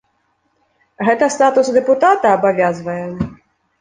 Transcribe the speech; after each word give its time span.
Гэта 1.09 1.29
статус 1.35 1.67
дэпутата 1.75 2.27
абавязвае? 2.39 3.01